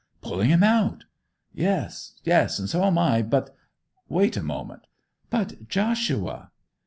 'Pulling 0.19 0.49
him 0.49 0.63
out!' 0.63 1.03
'Yes, 1.53 2.15
yes—so 2.23 2.83
am 2.83 2.97
I. 2.97 3.21
But—wait 3.21 4.35
a 4.35 4.41
moment—' 4.41 4.87
'But, 5.29 5.67
Joshua! 5.69 6.51